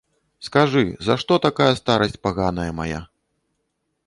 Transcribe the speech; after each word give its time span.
Скажы, 0.45 0.83
за 1.07 1.17
што 1.23 1.33
такая 1.45 1.69
старасць 1.81 2.19
паганая 2.25 2.67
мая? 2.79 3.01